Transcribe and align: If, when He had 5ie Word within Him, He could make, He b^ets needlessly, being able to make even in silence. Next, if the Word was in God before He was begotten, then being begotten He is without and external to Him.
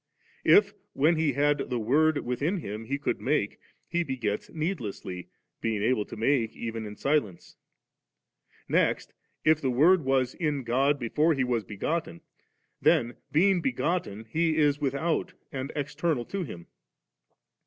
If, 0.43 0.73
when 0.93 1.15
He 1.15 1.33
had 1.33 1.59
5ie 1.59 1.77
Word 1.77 2.17
within 2.25 2.57
Him, 2.57 2.85
He 2.85 2.97
could 2.97 3.21
make, 3.21 3.59
He 3.87 4.03
b^ets 4.03 4.51
needlessly, 4.51 5.27
being 5.61 5.83
able 5.83 6.05
to 6.05 6.15
make 6.15 6.55
even 6.55 6.87
in 6.87 6.95
silence. 6.95 7.55
Next, 8.67 9.13
if 9.45 9.61
the 9.61 9.69
Word 9.69 10.03
was 10.03 10.33
in 10.33 10.63
God 10.63 10.97
before 10.97 11.35
He 11.35 11.43
was 11.43 11.63
begotten, 11.65 12.21
then 12.81 13.17
being 13.31 13.61
begotten 13.61 14.25
He 14.25 14.57
is 14.57 14.79
without 14.81 15.35
and 15.51 15.71
external 15.75 16.25
to 16.25 16.41
Him. 16.41 16.65